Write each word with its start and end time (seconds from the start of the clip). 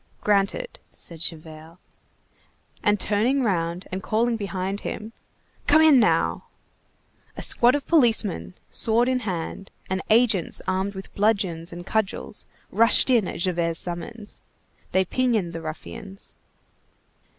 "Granted," 0.21 0.79
said 0.89 1.19
Javert. 1.19 1.77
And 2.81 2.99
turning 2.99 3.43
round 3.43 3.87
and 3.91 4.01
calling 4.01 4.35
behind 4.35 4.81
him:— 4.81 5.13
"Come 5.67 5.83
in 5.83 5.99
now!" 5.99 6.45
A 7.37 7.43
squad 7.43 7.75
of 7.75 7.85
policemen, 7.85 8.55
sword 8.71 9.07
in 9.07 9.19
hand, 9.19 9.69
and 9.91 10.01
agents 10.09 10.59
armed 10.67 10.95
with 10.95 11.13
bludgeons 11.13 11.71
and 11.71 11.85
cudgels, 11.85 12.47
rushed 12.71 13.11
in 13.11 13.27
at 13.27 13.41
Javert's 13.41 13.79
summons. 13.79 14.41
They 14.91 15.05
pinioned 15.05 15.53
the 15.53 15.61
ruffians. 15.61 16.33